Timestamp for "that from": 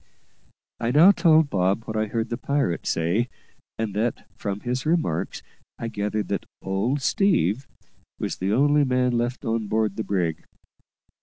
3.93-4.61